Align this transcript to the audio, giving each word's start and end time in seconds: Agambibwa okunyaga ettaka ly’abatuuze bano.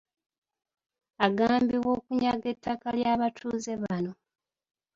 Agambibwa 1.25 1.89
okunyaga 1.97 2.45
ettaka 2.53 2.87
ly’abatuuze 2.97 3.73
bano. 3.81 4.11